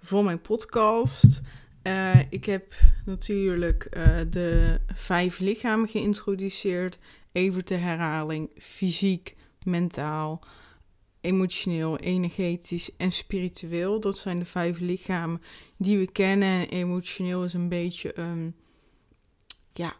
[0.00, 1.40] voor mijn podcast.
[1.82, 6.98] Uh, ik heb natuurlijk uh, de vijf lichamen geïntroduceerd.
[7.32, 10.44] Even ter herhaling: fysiek, mentaal,
[11.20, 14.00] emotioneel, energetisch en spiritueel.
[14.00, 15.42] Dat zijn de vijf lichamen
[15.76, 16.48] die we kennen.
[16.48, 18.54] En emotioneel is een beetje um,
[19.72, 19.96] ja,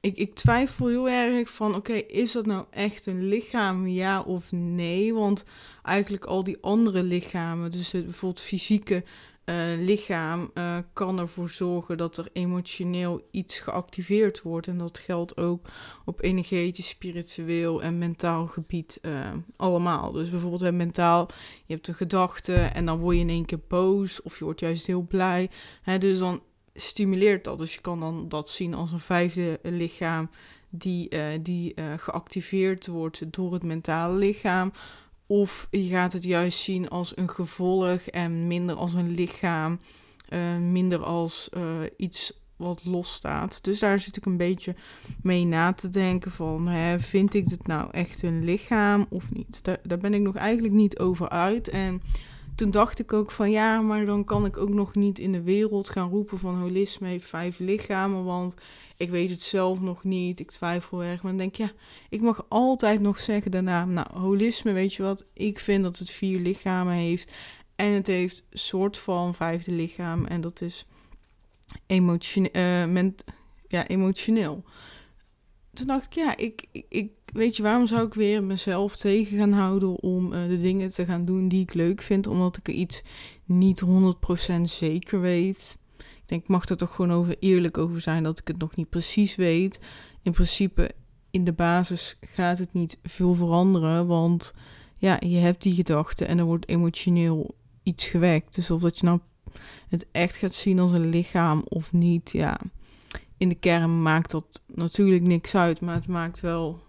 [0.00, 4.52] ik, ik twijfel heel erg van, oké, is dat nou echt een lichaam, ja of
[4.52, 5.14] nee?
[5.14, 5.44] Want
[5.82, 9.04] eigenlijk al die andere lichamen, dus het, bijvoorbeeld fysieke
[9.44, 14.66] uh, lichaam, uh, kan ervoor zorgen dat er emotioneel iets geactiveerd wordt.
[14.66, 15.68] En dat geldt ook
[16.04, 20.12] op energetisch, spiritueel en mentaal gebied uh, allemaal.
[20.12, 21.28] Dus bijvoorbeeld bij mentaal,
[21.66, 24.60] je hebt een gedachte en dan word je in één keer boos of je wordt
[24.60, 25.50] juist heel blij.
[25.82, 26.42] Hè, dus dan
[26.74, 27.58] stimuleert dat.
[27.58, 30.30] Dus je kan dan dat zien als een vijfde lichaam
[30.68, 31.08] die,
[31.42, 34.72] die geactiveerd wordt door het mentale lichaam.
[35.26, 39.78] Of je gaat het juist zien als een gevolg en minder als een lichaam,
[40.28, 41.50] uh, minder als
[41.96, 43.64] iets wat losstaat.
[43.64, 44.74] Dus daar zit ik een beetje
[45.22, 49.64] mee na te denken van, hè, vind ik dit nou echt een lichaam of niet?
[49.64, 52.02] Daar, ben ik nog eigenlijk niet over uit en
[52.54, 55.42] toen dacht ik ook van ja, maar dan kan ik ook nog niet in de
[55.42, 58.54] wereld gaan roepen van holisme vijf lichamen, want
[58.96, 61.22] ik weet het zelf nog niet, ik twijfel erg.
[61.22, 61.70] Maar dan denk ja,
[62.08, 66.10] ik mag altijd nog zeggen daarna, nou, holisme, weet je wat, ik vind dat het
[66.10, 67.32] vier lichamen heeft
[67.76, 70.86] en het heeft soort van vijfde lichaam en dat is
[71.86, 73.10] uh,
[73.68, 74.64] ja, emotioneel.
[75.72, 79.52] Toen dacht ik, ja, ik, ik, weet je, waarom zou ik weer mezelf tegen gaan
[79.52, 83.02] houden om uh, de dingen te gaan doen die ik leuk vind, omdat ik iets
[83.44, 85.76] niet 100% zeker weet.
[86.24, 88.76] Ik denk, ik mag er toch gewoon over eerlijk over zijn dat ik het nog
[88.76, 89.80] niet precies weet.
[90.22, 90.90] In principe,
[91.30, 94.54] in de basis gaat het niet veel veranderen, want
[94.96, 98.54] ja, je hebt die gedachten en er wordt emotioneel iets gewekt.
[98.54, 99.20] Dus of dat je nou
[99.88, 102.60] het echt gaat zien als een lichaam of niet, ja.
[103.36, 106.82] In de kern maakt dat natuurlijk niks uit, maar het maakt wel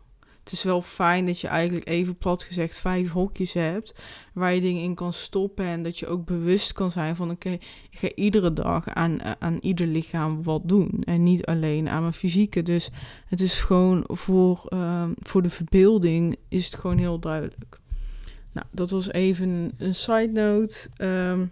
[0.46, 3.96] het is wel fijn dat je eigenlijk even plat gezegd vijf hokjes hebt
[4.34, 7.50] waar je dingen in kan stoppen en dat je ook bewust kan zijn van oké,
[7.90, 12.14] ik ga iedere dag aan, aan ieder lichaam wat doen en niet alleen aan mijn
[12.14, 12.64] fysieke.
[12.64, 12.90] Dus
[13.28, 17.80] het is gewoon voor, uh, voor de verbeelding is het gewoon heel duidelijk.
[18.52, 20.90] Nou, dat was even een side note.
[20.98, 21.52] Um,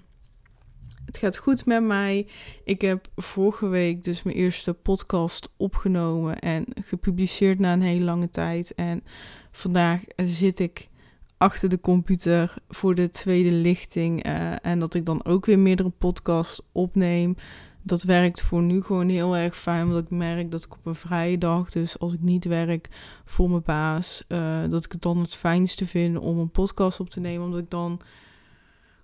[1.06, 2.28] het gaat goed met mij.
[2.64, 8.30] Ik heb vorige week dus mijn eerste podcast opgenomen en gepubliceerd na een hele lange
[8.30, 8.76] tijd.
[8.76, 9.04] En
[9.52, 10.90] vandaag zit ik
[11.38, 14.28] achter de computer voor de tweede lichting.
[14.28, 17.36] Uh, en dat ik dan ook weer meerdere podcasts opneem.
[17.82, 19.86] Dat werkt voor nu gewoon heel erg fijn.
[19.86, 22.90] Omdat ik merk dat ik op een vrije dag, dus als ik niet werk
[23.26, 27.10] voor mijn baas, uh, dat ik het dan het fijnste vind om een podcast op
[27.10, 27.46] te nemen.
[27.46, 28.02] Omdat ik dan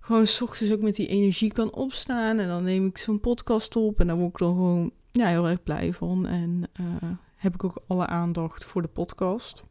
[0.09, 2.39] gewoon s ochtends ook met die energie kan opstaan.
[2.39, 5.47] En dan neem ik zo'n podcast op en dan word ik er gewoon ja, heel
[5.47, 6.25] erg blij van.
[6.25, 9.63] En uh, heb ik ook alle aandacht voor de podcast.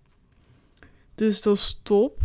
[1.15, 2.21] Dus dat is top.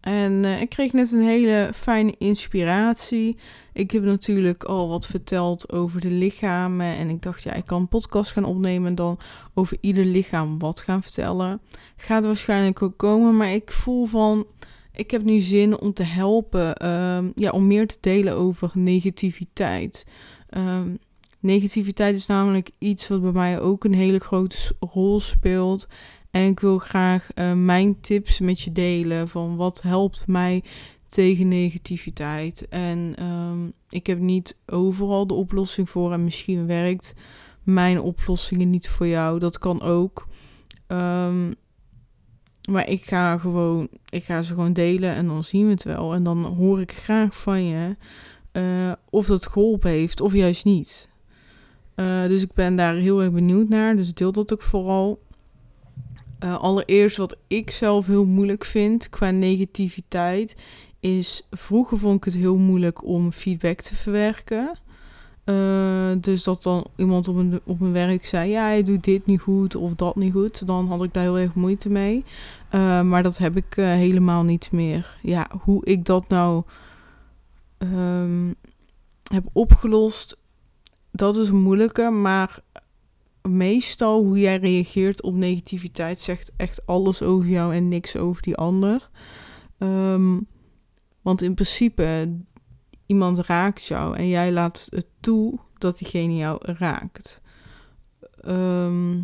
[0.00, 3.36] En uh, ik kreeg net een hele fijne inspiratie.
[3.72, 6.96] Ik heb natuurlijk al wat verteld over de lichamen.
[6.96, 9.18] En ik dacht, ja, ik kan een podcast gaan opnemen en dan
[9.54, 11.60] over ieder lichaam wat gaan vertellen.
[11.96, 14.46] Gaat waarschijnlijk ook komen, maar ik voel van
[14.96, 20.06] ik heb nu zin om te helpen, um, ja, om meer te delen over negativiteit.
[20.56, 20.98] Um,
[21.40, 25.86] negativiteit is namelijk iets wat bij mij ook een hele grote rol speelt.
[26.30, 30.64] En ik wil graag uh, mijn tips met je delen van wat helpt mij
[31.08, 32.68] tegen negativiteit.
[32.68, 33.14] En
[33.88, 37.14] ik heb niet overal de oplossing voor en misschien werkt
[37.62, 39.38] mijn oplossingen niet voor jou.
[39.38, 40.26] Dat kan ook.
[42.66, 46.14] Maar ik ga gewoon, ik ga ze gewoon delen en dan zien we het wel.
[46.14, 47.96] En dan hoor ik graag van je
[48.52, 51.08] uh, of dat geholpen heeft of juist niet.
[51.96, 53.96] Uh, dus ik ben daar heel erg benieuwd naar.
[53.96, 55.24] Dus deel dat ook vooral.
[56.44, 60.54] Uh, allereerst wat ik zelf heel moeilijk vind qua negativiteit
[61.00, 64.78] is vroeger vond ik het heel moeilijk om feedback te verwerken.
[65.46, 69.26] Uh, dus dat dan iemand op mijn, op mijn werk zei: Ja, je doet dit
[69.26, 70.66] niet goed of dat niet goed.
[70.66, 72.24] Dan had ik daar heel erg moeite mee.
[72.74, 75.18] Uh, maar dat heb ik uh, helemaal niet meer.
[75.22, 76.62] Ja, hoe ik dat nou
[77.78, 78.54] um,
[79.22, 80.36] heb opgelost,
[81.10, 82.12] dat is moeilijker.
[82.12, 82.60] Maar
[83.42, 88.56] meestal hoe jij reageert op negativiteit zegt echt alles over jou en niks over die
[88.56, 89.10] ander.
[89.78, 90.38] Ehm,
[91.22, 92.36] want in principe,
[93.06, 97.40] iemand raakt jou en jij laat het toe dat diegene jou raakt.
[98.40, 99.18] Ehm,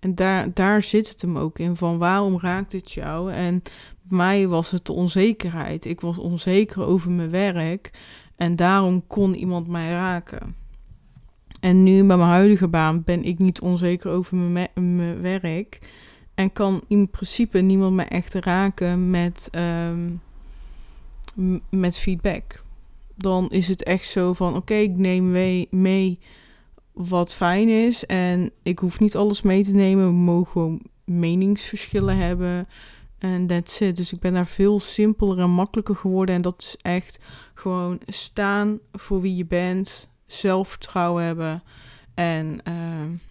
[0.00, 3.32] en daar, daar zit het hem ook in, van waarom raakt het jou?
[3.32, 3.62] En
[4.02, 5.84] bij mij was het de onzekerheid.
[5.84, 7.90] Ik was onzeker over mijn werk
[8.36, 10.56] en daarom kon iemand mij raken.
[11.60, 15.78] En nu bij mijn huidige baan ben ik niet onzeker over mijn, werk.
[16.34, 20.10] En kan in principe niemand me echt raken met, ehm,
[21.70, 22.63] met feedback.
[23.16, 25.30] Dan is het echt zo van: oké, ik neem
[25.70, 26.18] mee,
[26.92, 28.06] wat fijn is.
[28.06, 30.06] En ik hoef niet alles mee te nemen.
[30.06, 32.68] We mogen gewoon meningsverschillen hebben.
[33.18, 33.96] En that's it.
[33.96, 36.34] Dus ik ben daar veel simpeler en makkelijker geworden.
[36.34, 37.18] En dat is echt
[37.54, 40.08] gewoon staan voor wie je bent.
[40.26, 41.62] Zelfvertrouwen hebben.
[42.14, 42.74] En uh,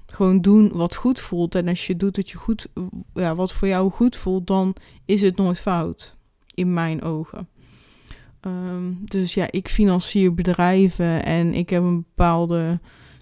[0.06, 1.56] gewoon doen wat goed voelt.
[1.56, 2.68] En als je doet dat je goed,
[3.13, 4.75] ja, wat voor jou goed voelt, dan
[5.06, 6.15] is het nooit fout.
[6.53, 7.47] In mijn ogen.
[8.45, 12.80] Um, dus ja, ik financier bedrijven en ik heb een bepaalde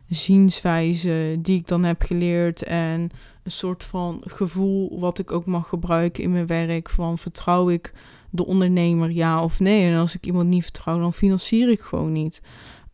[0.08, 2.64] zienswijze die ik dan heb geleerd.
[2.64, 3.10] En
[3.44, 6.90] een soort van gevoel wat ik ook mag gebruiken in mijn werk.
[6.90, 7.94] Van vertrouw ik
[8.30, 9.92] de ondernemer ja of nee?
[9.92, 12.42] En als ik iemand niet vertrouw, dan financier ik gewoon niet.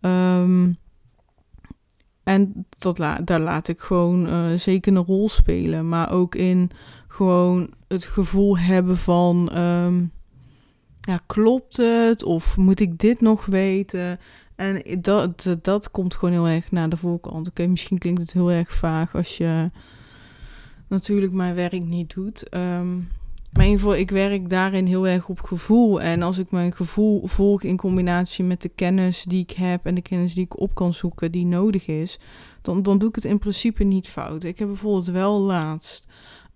[0.02, 0.78] Um,
[2.24, 5.90] en dat la daar laat ik gewoon uh, zeker een rol spelen.
[5.90, 6.72] Maar ook in
[7.08, 9.58] gewoon het gevoel hebben van...
[9.58, 10.16] Um,
[11.07, 12.24] ja, klopt het?
[12.24, 14.19] Of moet ik dit nog weten?
[14.56, 17.48] En dat, dat, dat komt gewoon heel erg naar de voorkant.
[17.48, 19.71] Oké, misschien klinkt het heel erg vaag als je
[20.88, 22.56] natuurlijk mijn werk niet doet.
[22.56, 23.07] Um,
[23.51, 26.01] maar in ieder geval, ik werk daarin heel erg op gevoel.
[26.01, 29.95] En als ik mijn gevoel volg in combinatie met de kennis die ik heb en
[29.95, 32.19] de kennis die ik op kan zoeken, die nodig is,
[32.62, 34.44] dan, dan doe ik het in principe niet fout.
[34.44, 36.06] Ik heb bijvoorbeeld wel laatst.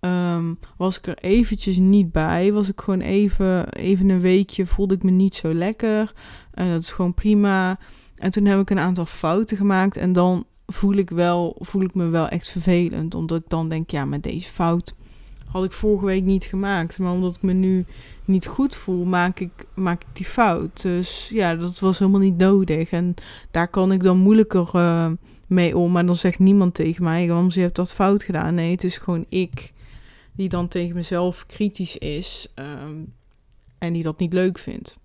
[0.06, 2.53] Um, was ik er eventjes niet bij.
[2.53, 6.13] Was ik gewoon even, even een weekje, voelde ik me niet zo lekker.
[6.53, 7.80] En dat is gewoon prima.
[8.15, 9.98] En toen heb ik een aantal fouten gemaakt.
[9.98, 13.15] En dan voel ik, wel, voel ik me wel echt vervelend.
[13.15, 14.95] Omdat ik dan denk, ja, met deze fout
[15.45, 16.98] had ik vorige week niet gemaakt.
[16.98, 17.86] Maar omdat ik me nu
[18.25, 20.81] niet goed voel, maak ik, maak ik die fout.
[20.81, 22.89] Dus ja, dat was helemaal niet nodig.
[22.89, 23.13] En
[23.51, 25.12] daar kan ik dan moeilijker uh,
[25.48, 25.92] mee om.
[25.92, 28.53] Maar dan zegt niemand tegen mij, want je hebt dat fout gedaan.
[28.53, 29.74] Nee, het is gewoon ik
[30.31, 32.48] die dan tegen mezelf kritisch is.
[32.56, 33.13] Um,
[33.78, 34.98] en die dat niet leuk vindt.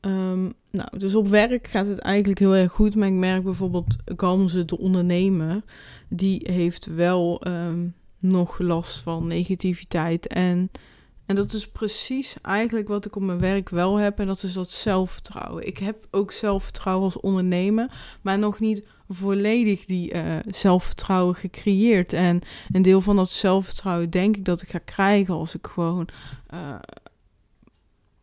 [0.00, 2.94] Um, nou, dus op werk gaat het eigenlijk heel erg goed.
[2.94, 5.62] Maar ik merk bijvoorbeeld Gamze, de ondernemer,
[6.08, 10.26] die heeft wel um, nog last van negativiteit.
[10.26, 10.70] En,
[11.26, 14.18] en dat is precies eigenlijk wat ik op mijn werk wel heb.
[14.18, 15.66] En dat is dat zelfvertrouwen.
[15.66, 22.12] Ik heb ook zelfvertrouwen als ondernemer, maar nog niet volledig die uh, zelfvertrouwen gecreëerd.
[22.12, 22.40] En
[22.72, 26.08] een deel van dat zelfvertrouwen denk ik dat ik ga krijgen als ik gewoon
[26.54, 26.74] uh,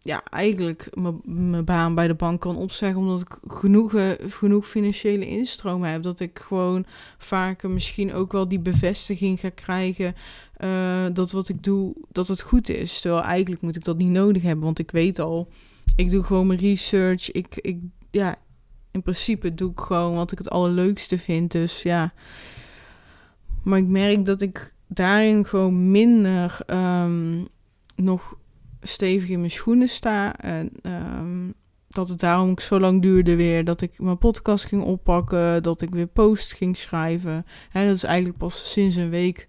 [0.01, 0.89] ja, eigenlijk
[1.23, 2.99] mijn baan bij de bank kan opzeggen.
[2.99, 6.03] Omdat ik genoeg, uh, genoeg financiële instroom heb.
[6.03, 6.85] Dat ik gewoon
[7.17, 10.15] vaker misschien ook wel die bevestiging ga krijgen.
[11.13, 13.01] Dat wat ik doe, dat het goed is.
[13.01, 14.65] Terwijl eigenlijk moet ik dat niet nodig hebben.
[14.65, 15.47] Want ik weet al,
[15.95, 17.31] ik doe gewoon mijn research.
[17.31, 17.77] Ik, ik,
[18.11, 18.35] ja,
[18.91, 21.52] in principe doe ik gewoon wat ik het allerleukste vind.
[21.52, 22.13] Dus ja.
[23.63, 27.47] Maar ik merk dat ik daarin gewoon minder um,
[27.95, 28.37] nog
[28.81, 30.35] stevig in mijn schoenen sta.
[30.35, 31.54] En um,
[31.87, 35.81] dat het daarom ook zo lang duurde weer dat ik mijn podcast ging oppakken, dat
[35.81, 37.45] ik weer post ging schrijven.
[37.71, 39.47] En dat is eigenlijk pas sinds een week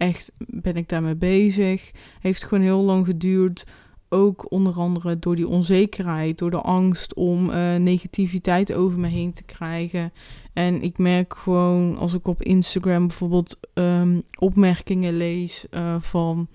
[0.00, 1.90] echt ben ik daarmee bezig.
[2.20, 3.64] Heeft gewoon heel lang geduurd.
[4.12, 9.32] Ook onder andere door die onzekerheid, door de angst om uh, negativiteit over me heen
[9.32, 10.12] te krijgen.
[10.52, 16.48] En ik merk gewoon als ik op Instagram bijvoorbeeld um, opmerkingen lees uh, van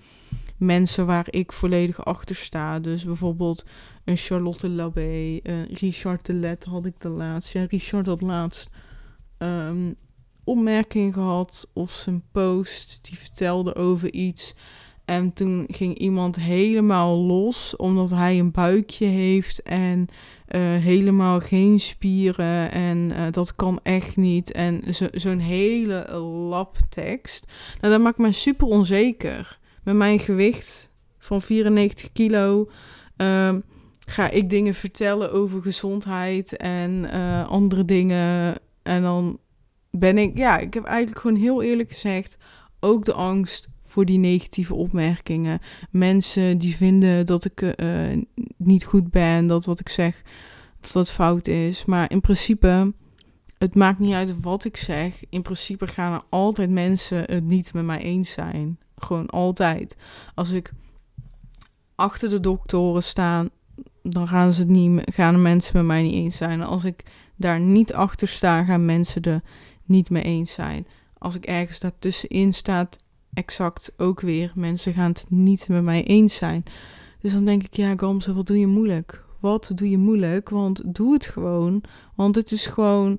[0.56, 2.78] mensen waar ik volledig achter sta.
[2.78, 3.64] Dus bijvoorbeeld
[4.04, 7.52] een Charlotte Labé, een Richard de Let had ik de laatst.
[7.52, 8.68] Ja, Richard had laatst
[9.38, 9.94] um,
[10.44, 12.98] opmerking gehad op zijn post.
[13.02, 14.54] Die vertelde over iets.
[15.06, 20.06] En toen ging iemand helemaal los, omdat hij een buikje heeft en
[20.48, 22.72] uh, helemaal geen spieren.
[22.72, 24.52] En uh, dat kan echt niet.
[24.52, 27.46] En zo'n zo hele lap tekst.
[27.80, 32.70] Nou, dat maakt mij super onzeker met mijn gewicht van 94 kilo
[33.16, 33.54] uh,
[34.06, 38.54] ga ik dingen vertellen over gezondheid en uh, andere dingen.
[38.82, 39.38] En dan
[39.90, 42.38] ben ik, ja, ik heb eigenlijk gewoon heel eerlijk gezegd
[42.80, 45.58] ook de angst voor die negatieve opmerkingen.
[45.90, 48.22] Mensen die vinden dat ik uh,
[48.56, 50.22] niet goed ben, dat wat ik zeg
[50.80, 51.84] dat dat fout is.
[51.84, 52.92] Maar in principe,
[53.58, 55.22] het maakt niet uit wat ik zeg.
[55.28, 58.78] In principe gaan er altijd mensen het niet met mij eens zijn.
[58.96, 59.96] Gewoon altijd.
[60.34, 60.72] Als ik
[61.94, 63.48] achter de doktoren sta,
[64.02, 66.62] dan gaan, ze het niet, gaan de mensen met mij niet eens zijn.
[66.62, 67.02] Als ik
[67.36, 69.42] daar niet achter sta, gaan mensen er
[69.84, 70.86] niet mee eens zijn.
[71.18, 72.96] Als ik ergens daartussenin staat,
[73.36, 74.52] exact ook weer.
[74.54, 76.62] Mensen gaan het niet met mij eens zijn.
[77.20, 79.24] Dus dan denk ik, ja, Gamze, wat doe je moeilijk?
[79.40, 80.48] Wat doe je moeilijk?
[80.48, 81.82] Want doe het gewoon.
[82.14, 83.18] Want het is gewoon.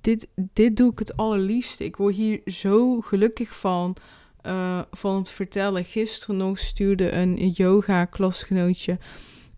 [0.00, 1.84] Dit, dit doe ik het allerliefste.
[1.84, 3.96] Ik word hier zo gelukkig van.
[4.46, 5.84] Uh, van het vertellen.
[5.84, 8.98] Gisteren nog stuurde een yoga-klasgenootje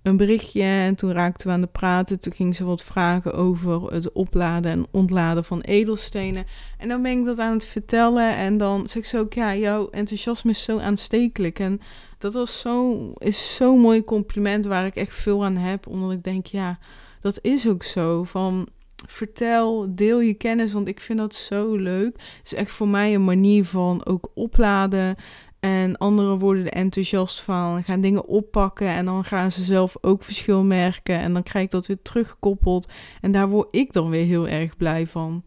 [0.03, 2.21] een berichtje en toen raakten we aan de praten.
[2.21, 6.47] Toen ging ze wat vragen over het opladen en ontladen van edelstenen.
[6.79, 9.91] En dan ben ik dat aan het vertellen en dan zeg ze ook, ja, jouw
[9.91, 11.59] enthousiasme is zo aanstekelijk.
[11.59, 11.81] En
[12.19, 16.25] dat was zo, is zo'n mooi compliment waar ik echt veel aan heb, omdat ik
[16.25, 16.79] denk, ja,
[17.21, 18.25] dat is ook zo.
[18.25, 18.69] Van
[19.07, 22.13] vertel, deel je kennis, want ik vind dat zo leuk.
[22.17, 25.17] Het is echt voor mij een manier van ook opladen
[25.61, 30.23] en anderen worden er enthousiast van, gaan dingen oppakken en dan gaan ze zelf ook
[30.23, 31.19] verschil merken.
[31.19, 32.93] En dan krijg ik dat weer teruggekoppeld.
[33.21, 35.45] En daar word ik dan weer heel erg blij van.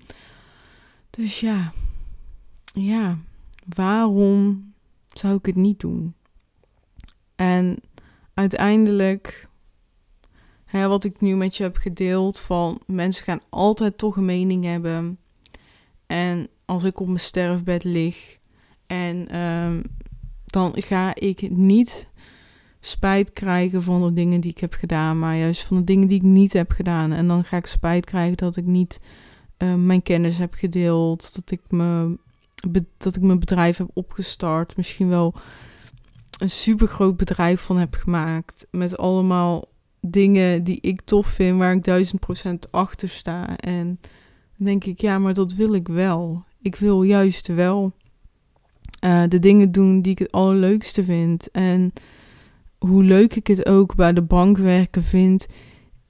[1.10, 1.74] Dus ja,
[2.74, 3.18] ja,
[3.76, 4.72] waarom
[5.08, 6.14] zou ik het niet doen?
[7.36, 7.80] En
[8.34, 9.48] uiteindelijk,
[10.66, 14.64] hè, wat ik nu met je heb gedeeld, van mensen gaan altijd toch een mening
[14.64, 15.18] hebben.
[16.08, 18.38] En als ik op mijn sterfbed lig
[18.88, 19.84] en um,
[20.54, 22.10] dan ga ik niet
[22.80, 26.18] spijt krijgen van de dingen die ik heb gedaan, maar juist van de dingen die
[26.18, 27.12] ik niet heb gedaan.
[27.12, 29.00] En dan ga ik spijt krijgen dat ik niet
[29.58, 32.18] uh, mijn kennis heb gedeeld, dat ik, me,
[32.98, 35.34] dat ik mijn bedrijf heb opgestart, misschien wel
[36.40, 39.66] een super groot bedrijf van heb gemaakt met allemaal
[40.02, 43.58] dingen die ik tof vind, waar ik duizend procent achter sta.
[43.58, 44.00] En
[44.58, 46.44] dan denk ik, ja, maar dat wil ik wel.
[46.62, 47.94] Ik wil juist wel
[49.04, 51.52] uh, de dingen doen die ik het allerleukste vind.
[51.52, 51.94] En
[52.78, 55.48] hoe leuk ik het ook bij de bank werken vind,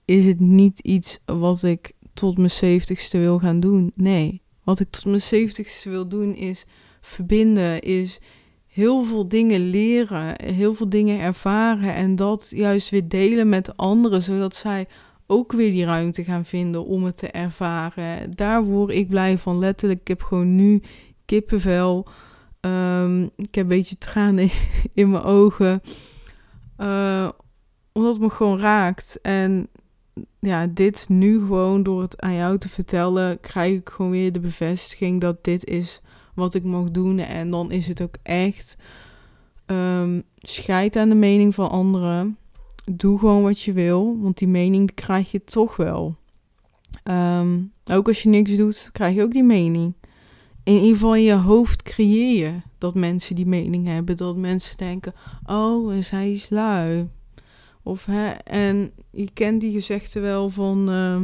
[0.06, 3.92] is het niet iets wat ik tot mijn zeventigste wil gaan doen.
[3.96, 6.66] Nee, wat ik tot mijn zeventigste wil doen is
[7.02, 8.20] verbinden, is
[8.68, 14.22] heel veel dingen leren, heel veel dingen ervaren en dat juist weer delen met anderen,
[14.22, 14.88] zodat zij
[15.28, 18.32] ook weer die ruimte gaan vinden om het te ervaren.
[18.36, 19.60] Daar word ik blij van.
[19.60, 20.82] Letterlijk, ik heb gewoon nu
[21.26, 22.08] kippenvel
[22.66, 24.50] Um, ik heb een beetje tranen
[24.94, 25.82] in mijn ogen.
[26.78, 27.30] Uh,
[27.92, 29.20] omdat het me gewoon raakt.
[29.22, 29.68] En
[30.40, 34.40] ja, dit nu gewoon door het aan jou te vertellen, krijg ik gewoon weer de
[34.40, 36.02] bevestiging dat dit is
[36.36, 37.20] wat ik mag doen.
[37.20, 38.78] En dan is het ook echt
[39.66, 42.38] um, scheid aan de mening van anderen.
[42.86, 46.16] Doe gewoon wat je wil, want die mening krijg je toch wel.
[47.04, 49.94] Um, ook als je niks doet, krijg je ook die mening
[50.64, 54.18] in ieder geval in je hoofd creëer je dat mensen die mening hebben.
[54.18, 55.14] Dat mensen denken,
[55.46, 57.10] oh, zij is lui.
[57.84, 61.22] Of, hè, en je kent die gezegde wel van, uh,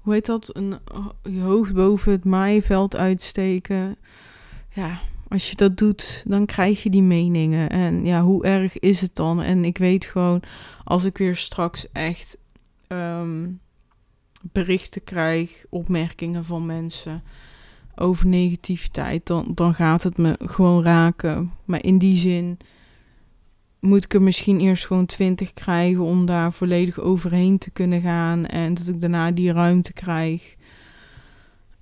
[0.00, 0.56] hoe heet dat?
[0.56, 0.78] Een,
[1.22, 3.96] je hoofd boven het maaiveld uitsteken.
[4.68, 7.70] Ja, als je dat doet, dan krijg je die meningen.
[7.70, 9.42] En ja, hoe erg is het dan?
[9.42, 10.42] En ik weet gewoon,
[10.84, 12.38] als ik weer straks echt
[12.88, 13.60] um,
[14.42, 17.22] berichten krijg, opmerkingen van mensen
[17.94, 21.52] over negativiteit, dan, dan gaat het me gewoon raken.
[21.64, 22.58] Maar in die zin
[23.80, 28.46] moet ik er misschien eerst gewoon twintig krijgen om daar volledig overheen te kunnen gaan.
[28.46, 30.56] En dat ik daarna die ruimte krijg.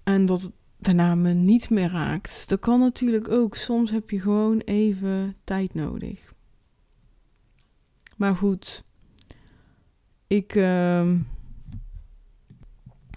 [0.02, 2.49] En dat het daarna me niet meer raakt.
[2.49, 3.55] Dat kan natuurlijk ook.
[3.55, 6.33] Soms heb je gewoon even tijd nodig.
[8.17, 8.85] Maar goed,
[10.26, 10.55] ik.
[10.55, 11.11] Uh,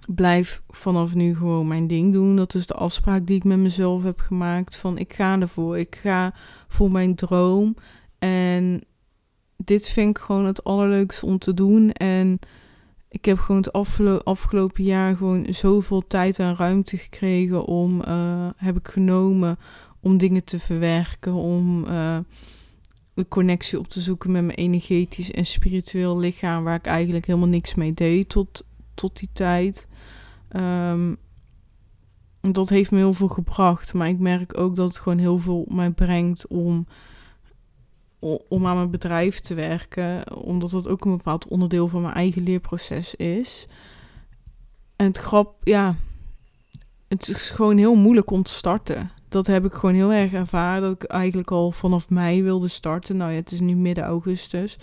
[0.08, 2.36] blijf vanaf nu gewoon mijn ding doen.
[2.36, 4.78] Dat is de afspraak die ik met mezelf heb gemaakt.
[4.78, 5.78] Van ik ga ervoor.
[5.78, 6.34] Ik ga
[6.68, 7.76] voor mijn droom.
[8.20, 8.82] En
[9.58, 11.92] dit vind ik gewoon het allerleukste om te doen.
[11.92, 12.40] En
[13.10, 13.74] ik heb gewoon het
[14.24, 19.58] afgelopen jaar gewoon zoveel tijd en ruimte gekregen om, uh, heb ik genomen
[20.00, 22.18] om dingen te verwerken, om uh,
[23.14, 27.48] de connectie op te zoeken met mijn energetisch en spiritueel lichaam, waar ik eigenlijk helemaal
[27.48, 29.88] niks mee deed tot, tot die tijd.
[30.56, 31.18] Um,
[32.52, 33.94] dat heeft me heel veel gebracht.
[33.94, 36.88] Maar ik merk ook dat het gewoon heel veel mij brengt om,
[38.50, 40.36] om aan mijn bedrijf te werken.
[40.36, 43.68] Omdat dat ook een bepaald onderdeel van mijn eigen leerproces is.
[44.96, 45.96] En het grap, ja,
[47.08, 49.10] het is gewoon heel moeilijk om te starten.
[49.30, 50.82] Dat heb ik gewoon heel erg ervaren.
[50.82, 53.18] Dat ik eigenlijk al vanaf mei wilde starten.
[53.18, 54.78] Nou ja, het is nu midden augustus.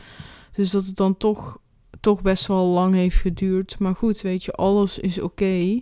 [0.53, 1.59] Dus dat het dan toch
[2.01, 3.79] toch best wel lang heeft geduurd.
[3.79, 5.81] Maar goed, weet je, alles is oké.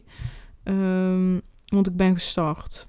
[0.63, 2.89] Ehm, want ik ben gestart.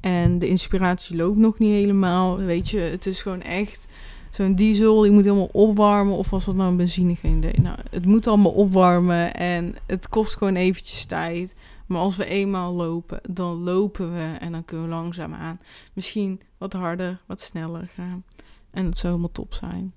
[0.00, 2.36] En de inspiratie loopt nog niet helemaal.
[2.36, 3.88] Weet je, het is gewoon echt
[4.30, 5.00] zo'n diesel.
[5.00, 6.16] Die moet helemaal opwarmen.
[6.16, 7.14] Of was dat nou een benzine?
[7.14, 7.60] Geen idee.
[7.62, 9.34] Nou, het moet allemaal opwarmen.
[9.34, 11.54] En het kost gewoon eventjes tijd.
[11.86, 14.36] Maar als we eenmaal lopen, dan lopen we.
[14.40, 15.60] En dan kunnen we langzaam aan.
[15.92, 18.24] Misschien wat harder, wat sneller gaan.
[18.70, 19.92] En het zou helemaal top zijn.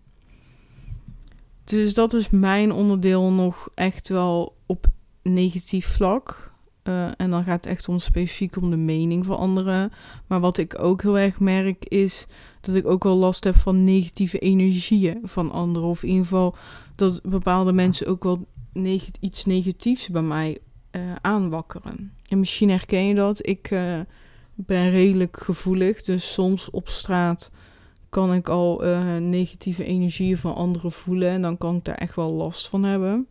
[1.70, 4.86] Dus dat is mijn onderdeel nog echt wel op
[5.22, 6.52] negatief vlak.
[6.84, 9.92] Uh, en dan gaat het echt om specifiek om de mening van anderen.
[10.28, 12.28] Maar wat ik ook heel erg merk is
[12.62, 15.90] dat ik ook wel last heb van negatieve energieën van anderen.
[15.90, 16.56] Of in ieder geval
[16.96, 18.48] dat bepaalde mensen ook wel
[19.20, 20.58] iets negatiefs bij mij
[20.92, 22.14] uh, aanwakkeren.
[22.28, 23.48] En misschien herken je dat.
[23.48, 24.00] Ik uh,
[24.56, 26.04] ben redelijk gevoelig.
[26.04, 27.52] Dus soms op straat
[28.10, 31.30] kan ik al uh, negatieve energieën van anderen voelen.
[31.30, 33.28] En dan kan ik daar echt wel last van hebben.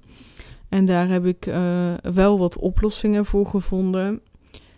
[0.69, 4.21] En daar heb ik uh, wel wat oplossingen voor gevonden.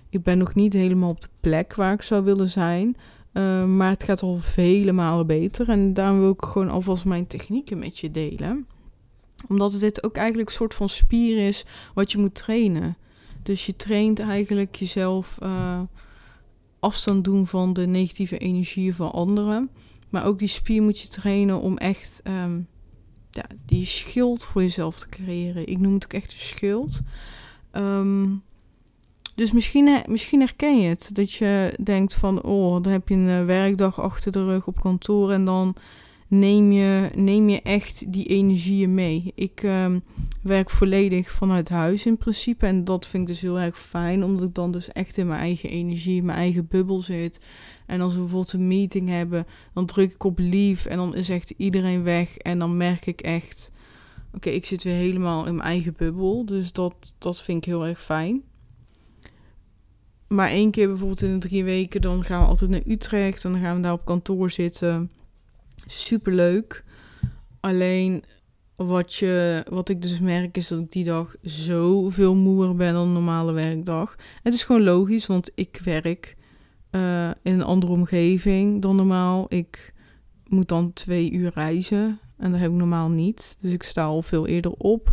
[0.08, 2.96] Ik ben nog niet helemaal op de plek waar ik zou willen zijn.
[3.32, 5.68] Uh, maar het gaat al vele malen beter.
[5.68, 8.66] En daarom wil ik gewoon alvast mijn technieken met je delen.
[9.48, 12.96] Omdat dit ook eigenlijk een soort van spier is wat je moet trainen.
[13.42, 15.38] Dus je traint eigenlijk jezelf
[16.80, 19.70] afstand doen van de negatieve energieën van anderen.
[20.10, 22.68] Maar ook die spier moet je trainen om echt um,
[23.30, 25.66] ja, die schild voor jezelf te creëren.
[25.66, 27.00] Ik noem het ook echt een schild.
[27.72, 28.42] Um,
[29.34, 31.10] dus misschien, misschien herken je het.
[31.12, 35.32] Dat je denkt van, oh, dan heb je een werkdag achter de rug op kantoor
[35.32, 35.74] en dan
[36.30, 39.32] neem je, neem je echt die energieën mee.
[39.34, 40.02] Ik um,
[40.42, 42.66] werk volledig vanuit huis in principe.
[42.66, 45.40] En dat vind ik dus heel erg fijn, omdat ik dan dus echt in mijn
[45.40, 47.40] eigen energie, mijn eigen bubbel zit.
[47.86, 51.28] En als we bijvoorbeeld een meeting hebben, dan druk ik op lief en dan is
[51.28, 52.36] echt iedereen weg.
[52.36, 53.72] En dan merk ik echt,
[54.34, 56.44] oké, ik zit weer helemaal in mijn eigen bubbel.
[56.44, 58.42] Dus dat, dat vind ik heel erg fijn.
[60.28, 63.44] Maar één keer bijvoorbeeld in de drie weken, dan gaan we altijd naar Utrecht.
[63.44, 65.10] En dan gaan we daar op kantoor zitten
[65.86, 66.84] super leuk.
[67.60, 68.24] Alleen
[68.76, 73.06] wat, je, wat ik dus merk is dat ik die dag zoveel moeer ben dan
[73.06, 74.16] een normale werkdag.
[74.42, 76.36] Het is gewoon logisch, want ik werk
[76.90, 79.46] uh, in een andere omgeving dan normaal.
[79.48, 79.92] Ik
[80.46, 83.58] moet dan twee uur reizen en dat heb ik normaal niet.
[83.60, 85.12] Dus ik sta al veel eerder op.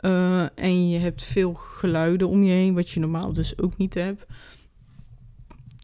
[0.00, 3.94] Uh, en je hebt veel geluiden om je heen, wat je normaal dus ook niet
[3.94, 4.26] hebt.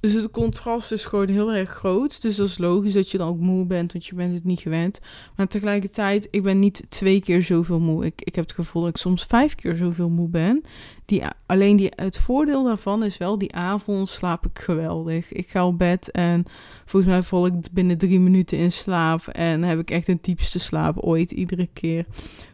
[0.06, 2.22] Dus het contrast is gewoon heel erg groot.
[2.22, 4.60] Dus dat is logisch dat je dan ook moe bent, want je bent het niet
[4.60, 5.00] gewend.
[5.36, 8.04] Maar tegelijkertijd, ik ben niet twee keer zoveel moe.
[8.04, 10.62] Ik, ik heb het gevoel dat ik soms vijf keer zoveel moe ben.
[11.04, 15.32] Die, alleen die, het voordeel daarvan is wel, die avond slaap ik geweldig.
[15.32, 16.44] Ik ga op bed en
[16.84, 19.28] volgens mij val ik binnen drie minuten in slaap.
[19.28, 22.06] En heb ik echt een diepste slaap ooit, iedere keer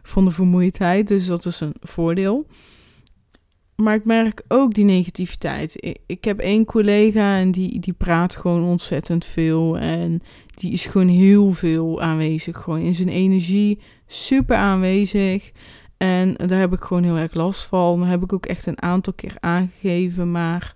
[0.03, 1.07] van de vermoeidheid.
[1.07, 2.45] Dus dat is een voordeel.
[3.75, 5.95] Maar ik merk ook die negativiteit.
[6.05, 9.77] Ik, heb één collega en die, die praat gewoon ontzettend veel.
[9.77, 10.21] En
[10.53, 12.57] die is gewoon heel veel aanwezig.
[12.57, 15.51] Gewoon in zijn energie super aanwezig.
[15.97, 17.99] En daar heb ik gewoon heel erg last van.
[17.99, 20.31] Dat heb ik ook echt een aantal keer aangegeven.
[20.31, 20.75] Maar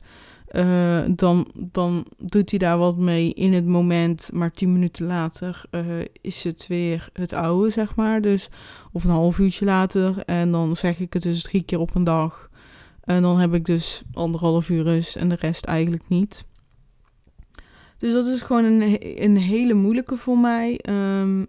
[0.52, 4.30] uh, dan, dan doet hij daar wat mee in het moment.
[4.34, 5.84] Maar tien minuten later uh,
[6.22, 8.22] is het weer het oude, zeg maar.
[8.22, 8.50] Dus,
[8.92, 10.24] of een half uurtje later.
[10.26, 12.47] En dan zeg ik het dus drie keer op een dag.
[13.08, 16.46] En dan heb ik dus anderhalf uur rust en de rest eigenlijk niet.
[17.98, 20.80] Dus dat is gewoon een, een hele moeilijke voor mij.
[20.90, 21.48] Um,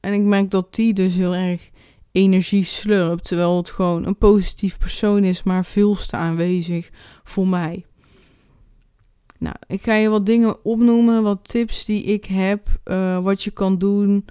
[0.00, 1.70] en ik merk dat die dus heel erg
[2.12, 3.24] energie slurpt.
[3.24, 6.90] Terwijl het gewoon een positief persoon is, maar veelste aanwezig
[7.24, 7.84] voor mij.
[9.38, 13.50] Nou, ik ga je wat dingen opnoemen, wat tips die ik heb, uh, wat je
[13.50, 14.24] kan doen.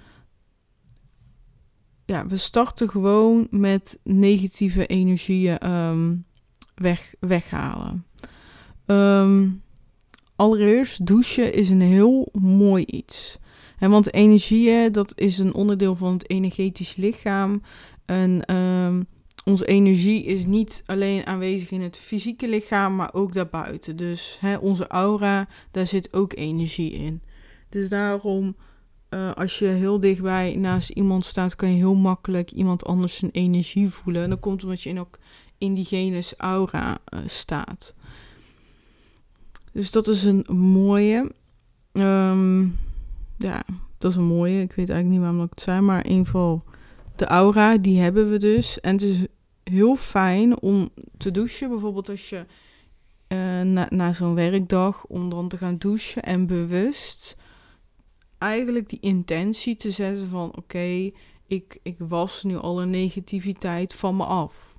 [2.04, 6.24] Ja, we starten gewoon met negatieve energieën um,
[6.80, 8.04] weg, weghalen.
[8.86, 9.62] Um,
[10.36, 13.38] allereerst, douchen is een heel mooi iets.
[13.78, 17.62] En want energieën, dat is een onderdeel van het energetisch lichaam.
[18.04, 19.06] En um,
[19.44, 23.96] onze energie is niet alleen aanwezig in het fysieke lichaam, maar ook daarbuiten.
[23.96, 27.22] Dus onze aura, daar zit ook energie in.
[27.68, 28.56] Dus daarom,
[29.10, 33.30] uh, als je heel dichtbij naast iemand staat, kan je heel makkelijk iemand anders zijn
[33.30, 34.22] energie voelen.
[34.22, 35.18] En dat komt omdat je in, ook
[35.60, 37.94] indigenes aura uh, staat.
[39.72, 41.32] Dus dat is een mooie.
[41.92, 42.78] Um,
[43.36, 43.62] ja,
[43.98, 44.60] dat is een mooie.
[44.60, 46.64] Ik weet eigenlijk niet waarom ik het zei, maar in ieder geval
[47.16, 48.80] de aura, die hebben we dus.
[48.80, 49.26] En het is
[49.64, 52.44] heel fijn om te douchen, bijvoorbeeld als je
[53.28, 57.36] uh, na, na zo'n werkdag, om dan te gaan douchen en bewust
[58.38, 61.10] eigenlijk die intentie te zetten van oké,
[61.46, 64.69] ik, ik was nu alle negativiteit van me af.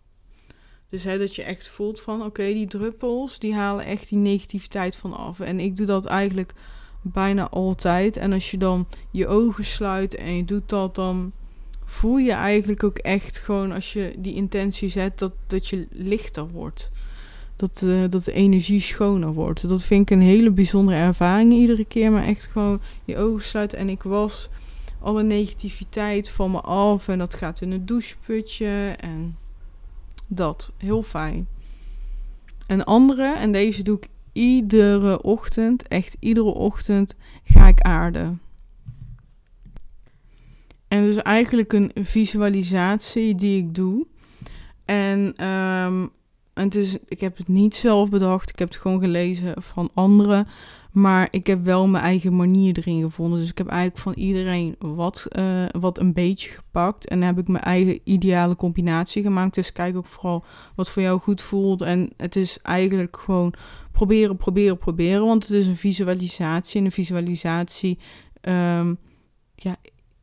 [0.92, 5.14] Dus dat je echt voelt van oké, die druppels die halen echt die negativiteit van
[5.14, 5.40] af.
[5.40, 6.54] En ik doe dat eigenlijk
[7.02, 8.18] bijna altijd.
[8.18, 11.32] En als je dan je ogen sluit en je doet dat, dan
[11.86, 16.48] voel je eigenlijk ook echt gewoon als je die intentie zet dat, dat je lichter
[16.48, 16.90] wordt.
[17.56, 19.70] Dat, uh, dat de energie schoner wordt.
[19.70, 22.12] Dat vind ik een hele bijzondere ervaring iedere keer.
[22.12, 23.78] Maar echt gewoon je ogen sluiten.
[23.78, 24.50] En ik was
[25.00, 27.08] alle negativiteit van me af.
[27.08, 28.96] En dat gaat in het doucheputje.
[29.00, 29.36] En
[30.36, 30.72] dat.
[30.78, 31.48] Heel fijn.
[32.68, 35.88] Een andere, en deze doe ik iedere ochtend.
[35.88, 38.42] Echt iedere ochtend ga ik aarden.
[40.88, 44.08] En dus eigenlijk een visualisatie die ik doe.
[44.86, 46.10] En, um,
[46.54, 48.50] het is, ik heb het niet zelf bedacht.
[48.50, 50.48] Ik heb het gewoon gelezen van anderen.
[50.92, 53.40] Maar ik heb wel mijn eigen manier erin gevonden.
[53.40, 57.08] Dus ik heb eigenlijk van iedereen wat, uh, wat een beetje gepakt.
[57.08, 59.56] En heb ik mijn eigen ideale combinatie gemaakt.
[59.56, 61.82] Dus kijk ook vooral wat voor jou goed voelt.
[61.82, 63.54] En het is eigenlijk gewoon
[63.92, 65.26] proberen, proberen, proberen.
[65.26, 66.80] Want het is een visualisatie.
[66.80, 68.00] En een visualisatie
[68.42, 68.98] um,
[69.56, 69.76] ja,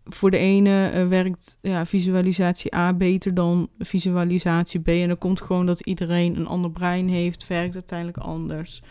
[0.04, 4.88] voor de ene uh, werkt ja, visualisatie A beter dan visualisatie B.
[4.88, 8.83] En dan komt gewoon dat iedereen een ander brein heeft, werkt uiteindelijk anders.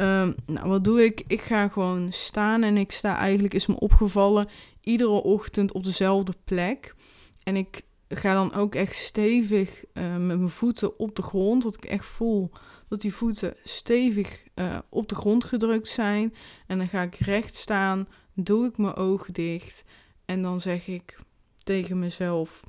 [0.00, 1.24] Um, nou, wat doe ik?
[1.26, 4.48] Ik ga gewoon staan en ik sta eigenlijk, is me opgevallen,
[4.80, 6.94] iedere ochtend op dezelfde plek.
[7.42, 11.74] En ik ga dan ook echt stevig uh, met mijn voeten op de grond, dat
[11.74, 12.50] ik echt voel
[12.88, 16.34] dat die voeten stevig uh, op de grond gedrukt zijn.
[16.66, 19.84] En dan ga ik recht staan, doe ik mijn ogen dicht
[20.24, 21.18] en dan zeg ik
[21.62, 22.60] tegen mezelf: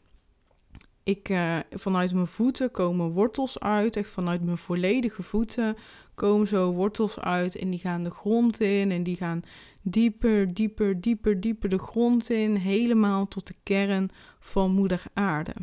[1.08, 3.96] ik, uh, vanuit mijn voeten komen wortels uit.
[3.96, 5.78] Echt vanuit mijn volledige voeten
[6.15, 7.56] komen zo wortels uit.
[7.56, 8.91] En die gaan de grond in.
[8.91, 9.41] En die gaan
[9.82, 12.56] dieper, dieper, dieper, dieper de grond in.
[12.56, 15.54] Helemaal tot de kern van Moeder Aarde.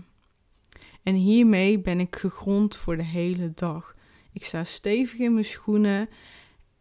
[1.02, 3.94] En hiermee ben ik gegrond voor de hele dag.
[4.32, 6.08] Ik sta stevig in mijn schoenen.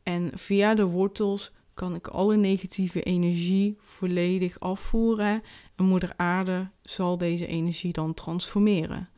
[0.04, 5.42] En via de wortels kan ik alle negatieve energie volledig afvoeren
[5.76, 9.10] en Moeder Aarde zal deze energie dan transformeren.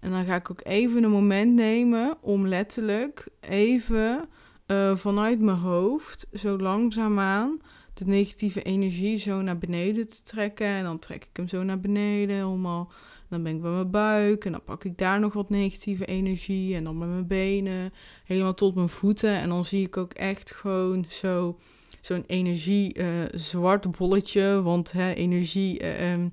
[0.00, 4.28] En dan ga ik ook even een moment nemen om letterlijk even
[4.66, 7.60] uh, vanuit mijn hoofd zo langzaamaan
[7.94, 10.66] de negatieve energie zo naar beneden te trekken.
[10.66, 12.92] En dan trek ik hem zo naar beneden helemaal.
[13.28, 16.74] Dan ben ik bij mijn buik en dan pak ik daar nog wat negatieve energie.
[16.74, 17.92] En dan bij mijn benen,
[18.24, 19.34] helemaal tot mijn voeten.
[19.40, 21.58] En dan zie ik ook echt gewoon zo
[22.00, 24.62] zo'n energie uh, zwart bolletje.
[24.62, 26.30] Want hè, energie, uh, um,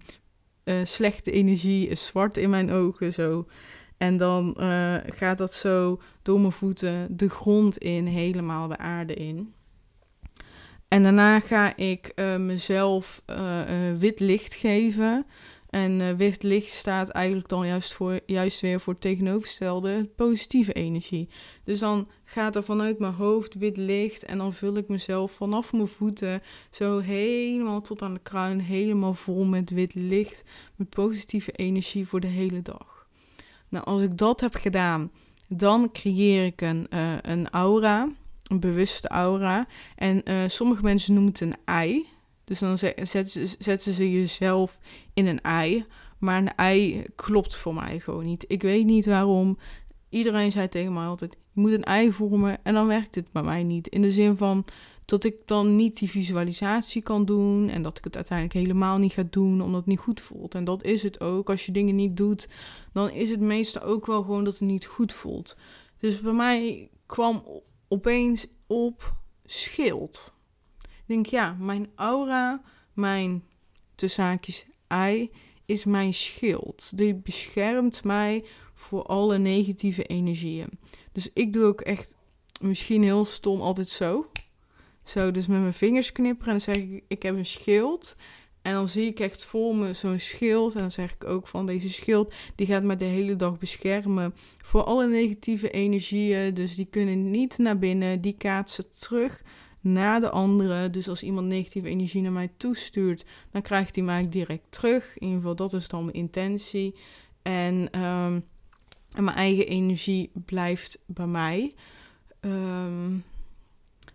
[0.64, 3.48] uh, slechte energie is zwart in mijn ogen zo.
[3.98, 4.54] En dan
[5.06, 9.54] gaat dat zo door mijn voeten de grond in, helemaal de aarde in.
[10.88, 13.22] En daarna ga ik mezelf
[13.98, 15.26] wit licht geven.
[15.76, 20.74] En uh, wit licht staat eigenlijk dan juist, voor, juist weer voor het tegenovergestelde positieve
[20.74, 21.30] energie.
[21.64, 25.74] Dus dan gaat er vanuit mijn hoofd wit licht en dan vul ik mezelf vanaf
[25.74, 30.44] mijn voeten zo helemaal tot aan de kruin, helemaal vol met wit licht,
[30.76, 33.08] met positieve energie voor de hele dag.
[33.70, 35.12] Nou, als ik dat heb gedaan,
[35.48, 38.10] dan creëer ik een, uh, een aura,
[38.44, 39.68] een bewuste aura.
[39.96, 42.06] En uh, sommige mensen noemen het een ei.
[42.46, 42.78] Dus dan
[43.60, 44.80] zetten ze jezelf
[45.14, 45.86] in een ei.
[46.20, 48.46] Maar een ei klopt voor mij gewoon niet.
[48.48, 49.58] Ik weet niet waarom.
[50.10, 52.58] Iedereen zei tegen mij altijd: je moet een ei vormen.
[52.64, 53.88] En dan werkt het bij mij niet.
[53.88, 54.66] In de zin van
[55.06, 57.70] dat ik dan niet die visualisatie kan doen.
[57.70, 60.56] En dat ik het uiteindelijk helemaal niet ga doen, omdat het niet goed voelt.
[60.56, 61.50] En dat is het ook.
[61.50, 62.48] Als je dingen niet doet,
[62.94, 65.58] dan is het meestal ook wel gewoon dat het niet goed voelt.
[66.00, 67.44] Dus bij mij kwam
[67.88, 69.14] opeens op
[69.46, 70.35] schild
[71.08, 72.62] denk, ja, mijn aura,
[72.94, 73.44] mijn
[73.96, 75.32] zaakjes ei,
[75.66, 76.92] is mijn schild.
[76.98, 80.70] Die beschermt mij voor alle negatieve energieën.
[81.12, 82.16] Dus ik doe ook echt,
[82.62, 84.30] misschien heel stom, altijd zo.
[85.04, 88.16] Zo, dus met mijn vingers knipperen en dan zeg ik, ik heb een schild.
[88.62, 90.74] En dan zie ik echt voor me zo'n schild.
[90.74, 94.34] En dan zeg ik ook van deze schild, die gaat me de hele dag beschermen
[94.58, 96.54] voor alle negatieve energieën.
[96.54, 99.42] Dus die kunnen niet naar binnen, die kaatsen terug
[99.86, 100.90] naar de andere.
[100.90, 105.18] Dus als iemand negatieve energie naar mij toestuurt, dan krijgt hij mij direct terug.
[105.18, 106.96] In ieder geval, dat is dan mijn intentie.
[107.42, 108.40] En, ehm,
[109.12, 111.74] en mijn eigen energie blijft bij mij.
[112.40, 113.14] Ehm,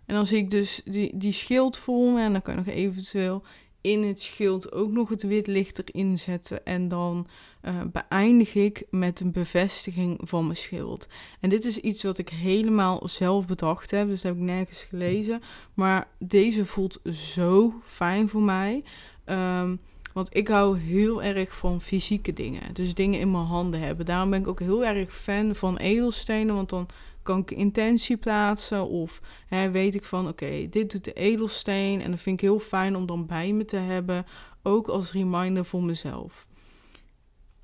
[0.06, 2.18] en dan zie ik dus die, die schild voor.
[2.18, 3.42] En dan kan ik nog eventueel
[3.80, 6.64] in het schild ook nog het wit licht erin zetten.
[6.64, 7.26] En dan
[7.62, 11.06] uh, beëindig ik met een bevestiging van mijn schild.
[11.40, 14.08] En dit is iets wat ik helemaal zelf bedacht heb.
[14.08, 15.42] Dus dat heb ik nergens gelezen.
[15.74, 18.84] Maar deze voelt zo fijn voor mij.
[19.26, 19.80] Um,
[20.12, 22.74] Want ik hou heel erg van fysieke dingen.
[22.74, 24.06] Dus dingen in mijn handen hebben.
[24.06, 26.54] Daarom ben ik ook heel erg fan van edelstenen.
[26.54, 26.86] Want dan
[27.22, 28.88] kan ik intentie plaatsen.
[28.88, 32.02] Of hè, weet ik van oké, dit doet de edelsteen.
[32.02, 34.26] En dat vind ik heel fijn om dan bij me te hebben.
[34.62, 36.46] Ook als reminder voor mezelf.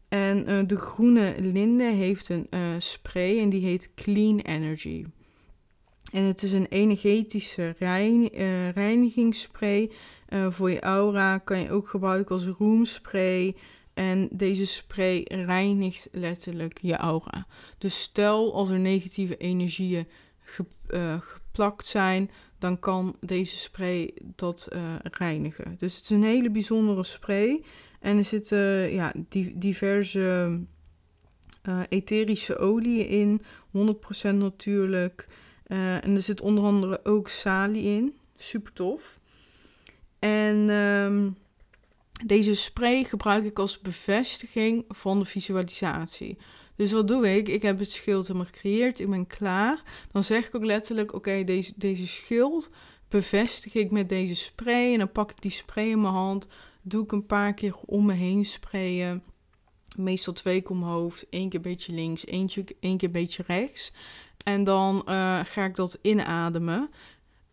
[0.09, 5.05] En uh, de groene linde heeft een uh, spray en die heet Clean Energy.
[6.13, 9.91] En het is een energetische rein, uh, reinigingsspray.
[10.51, 13.55] voor je aura kan je ook gebruiken als roomspray.
[13.97, 17.47] En deze spray reinigt letterlijk je aura.
[17.79, 20.07] Dus stel als er negatieve energieën
[21.21, 24.69] geplakt zijn, dan kan deze spray dat
[25.03, 25.75] reinigen.
[25.79, 27.63] Dus het is een hele bijzondere spray.
[28.01, 29.13] En er zitten ja,
[29.55, 30.59] diverse
[31.69, 33.43] uh, etherische oliën in,
[34.33, 35.29] 100% natuurlijk.
[35.67, 39.21] En er zit onder andere ook salie in, super tof.
[40.19, 41.37] En um,
[42.25, 46.39] deze spray gebruik ik als bevestiging van de visualisatie.
[46.77, 47.49] Dus wat doe ik?
[47.49, 49.83] Ik heb het schild helemaal gecreëerd, ik ben klaar.
[50.13, 52.71] Dan zeg ik ook letterlijk, oké, deze, deze schild
[53.09, 54.93] bevestig ik met deze spray.
[54.93, 56.49] En dan pak ik die spray in mijn hand,
[56.83, 59.25] doe ik een paar keer om me heen sprayen.
[59.97, 63.43] Meestal twee keer om mijn hoofd, één keer beetje links, eentje, één keer een beetje
[63.47, 63.93] rechts.
[64.45, 66.91] En dan uh, ga ik dat inademen.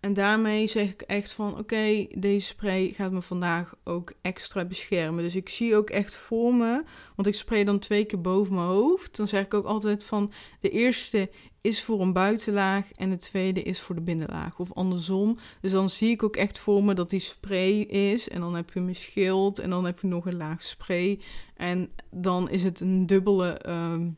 [0.04, 5.24] En daarmee zeg ik echt van oké, deze spray gaat me vandaag ook extra beschermen.
[5.24, 6.84] Dus ik zie ook echt voor me,
[7.16, 9.16] want ik spray dan twee keer boven mijn hoofd.
[9.18, 11.30] Dan zeg ik ook altijd van de eerste
[11.62, 14.60] is voor een buitenlaag en de tweede is voor de binnenlaag.
[14.60, 15.38] Of andersom.
[15.62, 18.30] Dus dan zie ik ook echt voor me dat die spray is.
[18.30, 21.20] En dan heb je mijn schild en dan heb je nog een laag spray.
[21.56, 24.18] En dan is het een dubbele um,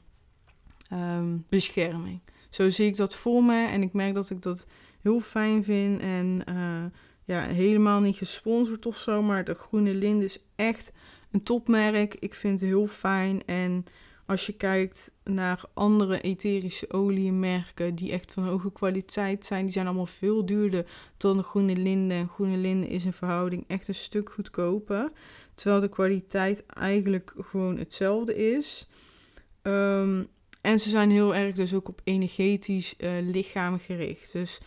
[0.92, 2.20] um, bescherming.
[2.50, 4.68] Zo zie ik dat voor me en ik merk dat ik dat
[5.06, 6.02] heel fijn vind.
[6.02, 6.86] En uh,
[7.24, 10.92] ja, helemaal niet gesponsord of zo, maar de Groene Linde is echt
[11.32, 12.16] een topmerk.
[12.16, 13.86] Ik vind het heel fijn en
[14.26, 19.86] als je kijkt naar andere etherische oliemerken die echt van hoge kwaliteit zijn, die zijn
[19.86, 20.86] allemaal veel duurder
[21.18, 22.14] dan de Groene Linde.
[22.14, 25.12] En Groene Linde is in verhouding echt een stuk goedkoper.
[25.56, 28.88] Terwijl de kwaliteit eigenlijk gewoon hetzelfde is.
[29.62, 30.28] Um,
[30.66, 34.32] en ze zijn heel erg dus ook op energetisch uh, lichaam gericht.
[34.32, 34.60] Dus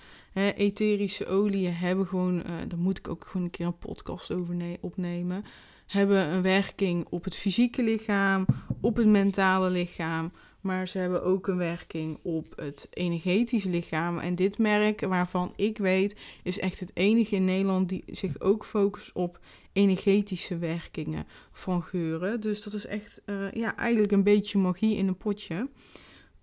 [0.56, 4.76] etherische oliën hebben gewoon, uh, daar moet ik ook gewoon een keer een podcast over
[4.80, 5.44] opnemen
[5.88, 8.46] hebben een werking op het fysieke lichaam,
[8.80, 14.18] op het mentale lichaam, maar ze hebben ook een werking op het energetische lichaam.
[14.18, 18.64] En dit merk, waarvan ik weet, is echt het enige in Nederland die zich ook
[18.64, 19.40] focust op
[19.72, 22.40] energetische werkingen van geuren.
[22.40, 25.68] Dus dat is echt, uh, ja, eigenlijk een beetje magie in een potje.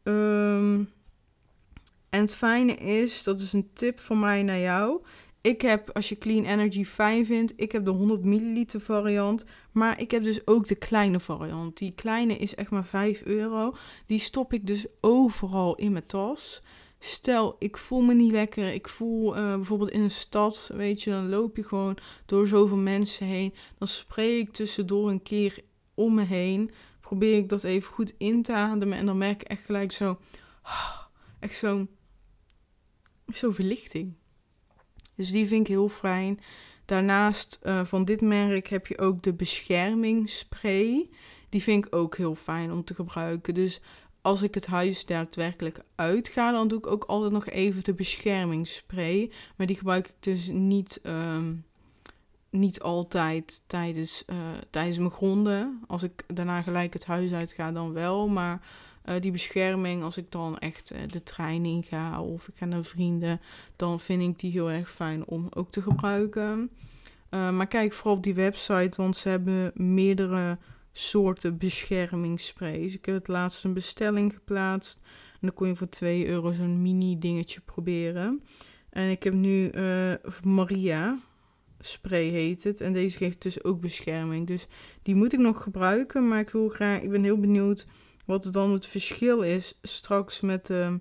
[0.03, 0.89] Um,
[2.15, 5.01] en het fijne is, dat is een tip van mij naar jou.
[5.41, 9.45] Ik heb, als je Clean Energy fijn vindt, ik heb de 100 milliliter variant.
[9.71, 11.77] Maar ik heb dus ook de kleine variant.
[11.77, 13.75] Die kleine is echt maar 5 euro.
[14.05, 16.61] Die stop ik dus overal in mijn tas.
[16.99, 18.73] Stel, ik voel me niet lekker.
[18.73, 22.77] Ik voel uh, bijvoorbeeld in een stad, weet je, dan loop je gewoon door zoveel
[22.77, 23.53] mensen heen.
[23.77, 25.59] Dan spreek ik tussendoor een keer
[25.93, 26.71] om me heen.
[27.01, 28.97] Probeer ik dat even goed in te ademen.
[28.97, 30.17] En dan merk ik echt gelijk zo,
[31.39, 31.89] echt zo'n,
[33.33, 34.13] zo'n verlichting.
[35.15, 36.39] Dus die vind ik heel fijn.
[36.85, 41.09] Daarnaast uh, van dit merk heb je ook de beschermingsspray.
[41.49, 43.53] Die vind ik ook heel fijn om te gebruiken.
[43.53, 43.81] Dus
[44.21, 49.31] als ik het huis daadwerkelijk uitga, dan doe ik ook altijd nog even de beschermingsspray.
[49.55, 51.65] Maar die gebruik ik dus niet, um,
[52.49, 54.37] niet altijd tijdens, uh,
[54.69, 55.83] tijdens mijn gronden.
[55.87, 58.27] Als ik daarna gelijk het huis uit ga, dan wel.
[58.27, 58.67] Maar
[59.05, 62.65] uh, die bescherming, als ik dan echt uh, de trein in ga of ik ga
[62.65, 63.41] naar vrienden,
[63.75, 66.69] dan vind ik die heel erg fijn om ook te gebruiken.
[67.29, 70.57] Uh, maar kijk vooral op die website, want ze hebben meerdere
[70.91, 72.93] soorten beschermingssprays.
[72.93, 74.99] Ik heb het laatst een bestelling geplaatst
[75.33, 78.43] en dan kon je voor 2 euro zo'n mini dingetje proberen.
[78.89, 79.71] En ik heb nu
[80.43, 81.19] Maria
[81.85, 82.81] spray heet het.
[82.81, 84.47] En deze geeft dus ook bescherming.
[84.47, 84.67] Dus
[85.01, 86.27] die moet ik nog gebruiken.
[86.27, 87.01] Maar ik wil graag.
[87.01, 87.85] Ik ben heel benieuwd
[88.25, 90.99] wat dan het verschil is straks met de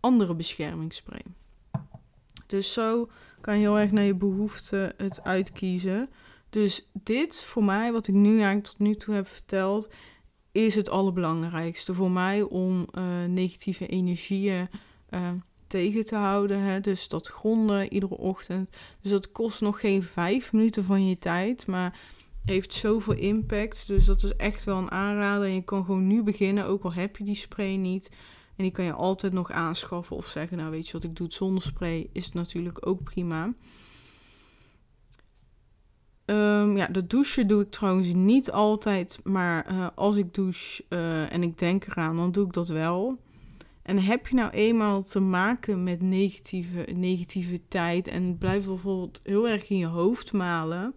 [0.00, 1.22] andere beschermingsspray.
[2.46, 6.10] Dus zo kan je heel erg naar je behoeften het uitkiezen.
[6.50, 9.88] Dus dit voor mij, wat ik nu eigenlijk tot nu toe heb verteld,
[10.52, 14.68] is het allerbelangrijkste voor mij om uh, negatieve energieën
[15.10, 15.30] uh,
[15.66, 16.60] tegen te houden.
[16.60, 16.80] Hè?
[16.80, 18.76] Dus dat gronden iedere ochtend.
[19.00, 22.00] Dus dat kost nog geen vijf minuten van je tijd, maar
[22.46, 23.86] heeft zoveel impact.
[23.86, 25.46] Dus dat is echt wel een aanrader.
[25.46, 28.10] En je kan gewoon nu beginnen, ook al heb je die spray niet.
[28.56, 31.32] En die kan je altijd nog aanschaffen of zeggen, nou weet je wat ik doe
[31.32, 33.54] zonder spray, is natuurlijk ook prima.
[36.24, 41.32] Ehm, ja, de douchen doe ik trouwens niet altijd, maar eh, als ik douche eh,
[41.32, 43.18] en ik denk eraan, dan doe ik dat wel.
[43.82, 49.68] En heb je nou eenmaal te maken met negatieve, negativiteit en blijft bijvoorbeeld heel erg
[49.68, 50.94] in je hoofd malen,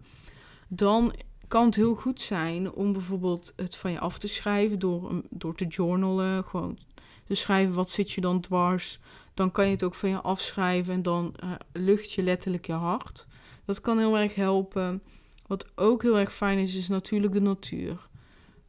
[0.68, 1.14] dan
[1.50, 5.54] kan het heel goed zijn om bijvoorbeeld het van je af te schrijven door, door
[5.54, 6.44] te journalen.
[6.44, 6.78] Gewoon
[7.24, 8.98] te schrijven wat zit je dan dwars.
[9.34, 12.72] Dan kan je het ook van je afschrijven en dan uh, lucht je letterlijk je
[12.72, 13.26] hart.
[13.64, 15.02] Dat kan heel erg helpen.
[15.46, 18.08] Wat ook heel erg fijn is, is natuurlijk de natuur.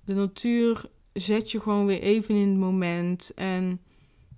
[0.05, 3.81] De natuur zet je gewoon weer even in het moment en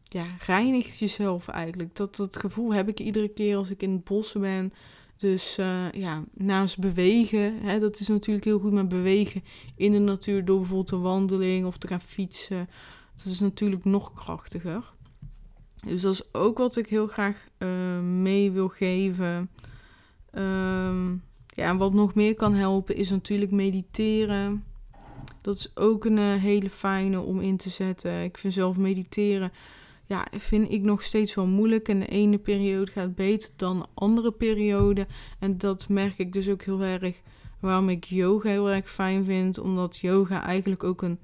[0.03, 1.95] ja, reinigt jezelf eigenlijk.
[1.95, 4.73] Dat, dat gevoel heb ik iedere keer als ik in het bos ben.
[5.17, 9.43] Dus uh, ja, naast bewegen, hè, dat is natuurlijk heel goed, maar bewegen
[9.75, 12.69] in de natuur door bijvoorbeeld een wandeling of te gaan fietsen,
[13.15, 14.93] dat is natuurlijk nog krachtiger.
[15.85, 19.49] Dus dat is ook wat ik heel graag uh, mee wil geven.
[20.37, 24.63] Um, ja, en wat nog meer kan helpen is natuurlijk mediteren.
[25.41, 28.23] Dat is ook een uh, hele fijne om in te zetten.
[28.23, 29.51] Ik vind zelf mediteren
[30.05, 31.87] ja, vind ik nog steeds wel moeilijk.
[31.87, 35.07] En de ene periode gaat beter dan de andere periode.
[35.39, 37.21] En dat merk ik dus ook heel erg
[37.59, 39.57] waarom ik yoga heel erg fijn vind.
[39.57, 41.19] Omdat yoga eigenlijk ook een,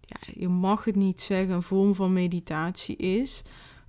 [0.00, 3.42] ja, je mag het niet zeggen, een vorm van meditatie is.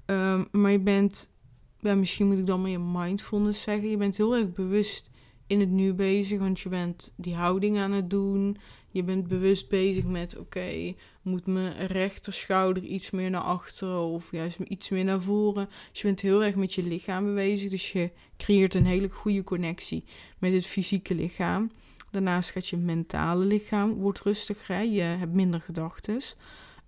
[0.05, 1.31] Ehm, maar je bent,
[1.79, 3.89] ja, misschien moet ik dan meer mindfulness zeggen.
[3.89, 5.09] Je bent heel erg bewust
[5.47, 8.57] in het nu bezig, want je bent die houding aan het doen.
[8.95, 14.59] Je bent bewust bezig met, oké, moet mijn rechterschouder iets meer naar achteren of juist
[14.59, 15.69] iets meer naar voren.
[15.91, 19.43] Dus je bent heel erg met je lichaam bezig, dus je creëert een hele goede
[19.43, 20.03] connectie
[20.39, 21.71] met het fysieke lichaam.
[22.11, 26.21] Daarnaast gaat je mentale lichaam, wordt rustiger, je hebt minder gedachten.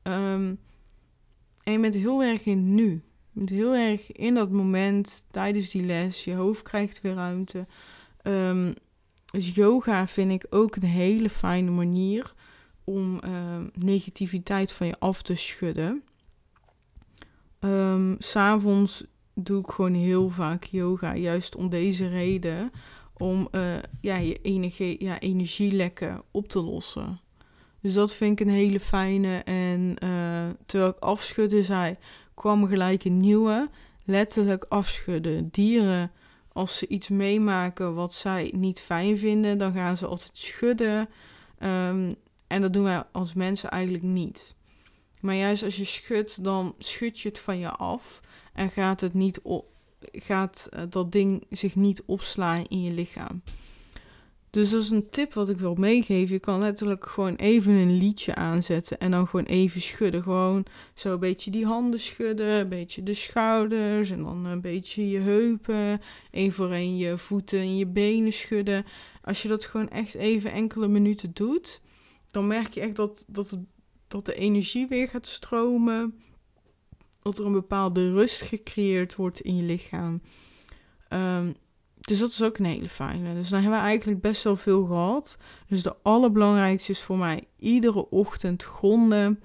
[0.02, 0.54] Ehm,
[1.64, 2.90] en je bent heel erg in nu.
[3.32, 6.24] Je bent heel erg in dat moment tijdens die les.
[6.24, 7.66] Je hoofd krijgt weer ruimte.
[8.24, 8.74] Um,
[9.32, 12.34] dus yoga vind ik ook een hele fijne manier
[12.84, 13.32] om uh,
[13.74, 16.04] negativiteit van je af te schudden.
[17.60, 22.72] Um, S'avonds doe ik gewoon heel vaak yoga, juist om deze reden.
[23.18, 27.20] Om uh, ja, je energie, ja, energielekken op te lossen.
[27.82, 29.38] Dus dat vind ik een hele fijne.
[29.38, 31.98] En uh, terwijl ik afschudden zei,
[32.34, 33.70] kwam gelijk een nieuwe.
[34.06, 35.50] Letterlijk afschudden.
[35.52, 36.12] Dieren
[36.58, 41.10] als ze iets meemaken wat zij niet fijn vinden, dan gaan ze altijd schudden.
[41.60, 42.12] Um,
[42.48, 44.56] en dat doen wij als mensen eigenlijk niet.
[45.20, 48.22] Maar juist als je schudt, dan schud je het van je af
[48.54, 49.42] en gaat, het niet
[50.12, 53.42] gaat eh, dat ding zich niet opslaan in je lichaam.
[54.58, 56.34] Dus dat is een tip wat ik wil meegeven.
[56.34, 60.24] Je kan letterlijk gewoon even een liedje aanzetten en dan gewoon even schudden.
[60.24, 65.10] Gewoon zo een beetje die handen schudden, een beetje de schouders en dan een beetje
[65.10, 66.02] je heupen.
[66.32, 68.86] Eén voor één je voeten en je benen schudden.
[69.22, 71.82] Als je dat gewoon echt even enkele minuten doet,
[72.32, 73.60] dan merk je echt dat, dat,
[74.08, 76.20] dat de energie weer gaat stromen.
[77.22, 80.22] Dat er een bepaalde rust gecreëerd wordt in je lichaam.
[81.14, 81.56] Um,
[82.08, 83.34] dus dat is ook een hele fijne.
[83.34, 85.38] Dus dan hebben we eigenlijk best wel veel gehad.
[85.68, 89.40] Dus de allerbelangrijkste is voor mij iedere ochtend gronden.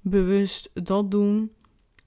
[0.00, 1.52] Bewust dat doen.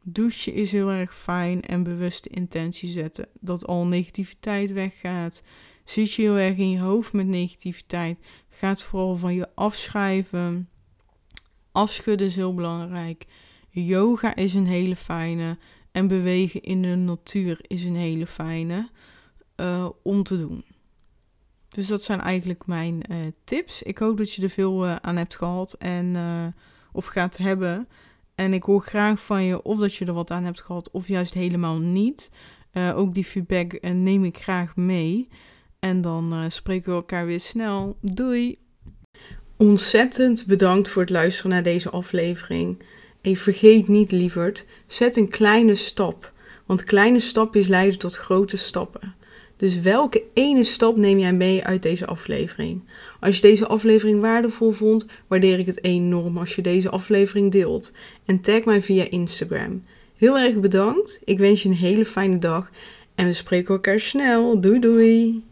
[0.04, 3.28] Douchen is heel erg fijn en bewust de intentie zetten.
[3.40, 5.42] Dat al negativiteit weggaat.
[5.84, 8.18] Zit je heel erg in je hoofd met negativiteit.
[8.50, 10.70] Gaat vooral van je afschrijven.
[11.72, 13.26] Afschudden is heel belangrijk.
[13.70, 15.58] Yoga is een hele fijne.
[15.92, 18.90] En bewegen in de natuur is een hele fijne.
[19.60, 20.64] Eh, om te doen.
[21.70, 23.84] Dus dat zijn eigenlijk mijn uh, tips.
[23.84, 26.18] Ik hoop dat je er veel uh, aan hebt gehad en
[26.92, 27.88] of gaat hebben.
[28.36, 31.08] En ik hoor graag van je of dat je er wat aan hebt gehad of
[31.08, 32.30] juist helemaal niet.
[32.74, 35.28] ook die feedback neem ik graag mee.
[35.80, 37.98] En dan spreken we elkaar weer snel.
[38.02, 38.58] Doei!
[39.58, 42.84] Ontzettend bedankt voor het luisteren naar deze aflevering.
[43.22, 46.34] En vergeet niet, lieverd, zet een kleine stap.
[46.66, 49.18] Want kleine stapjes leiden tot grote stappen.
[49.60, 52.84] Dus welke ene stap neem jij mee uit deze aflevering?
[53.20, 57.92] Als je deze aflevering waardevol vond, waardeer ik het enorm als je deze aflevering deelt.
[58.26, 59.84] En tag mij via Instagram.
[60.18, 61.22] Heel erg bedankt.
[61.24, 62.70] Ik wens je een hele fijne dag.
[63.16, 64.62] En we spreken elkaar snel.
[64.62, 65.44] Doei doei.